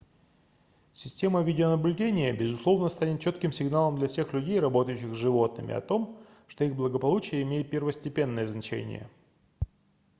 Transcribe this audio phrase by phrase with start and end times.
[0.93, 6.63] система видеонаблюдения безусловно станет четким сигналом для всех людей работающих с животными о том что
[6.63, 9.07] их благополучие имеет первостепенное значение